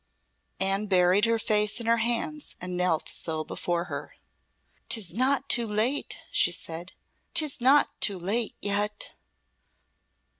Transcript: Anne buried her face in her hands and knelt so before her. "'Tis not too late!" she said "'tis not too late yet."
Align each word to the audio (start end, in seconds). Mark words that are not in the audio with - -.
Anne 0.59 0.87
buried 0.87 1.25
her 1.25 1.37
face 1.37 1.79
in 1.79 1.85
her 1.85 1.97
hands 1.97 2.55
and 2.59 2.75
knelt 2.75 3.07
so 3.07 3.43
before 3.43 3.83
her. 3.83 4.15
"'Tis 4.89 5.13
not 5.13 5.47
too 5.47 5.67
late!" 5.67 6.17
she 6.31 6.51
said 6.51 6.93
"'tis 7.35 7.61
not 7.61 7.87
too 8.01 8.17
late 8.17 8.55
yet." 8.63 9.13